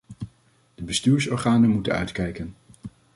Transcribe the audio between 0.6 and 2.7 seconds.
De bestuursorganen moeten uitkijken.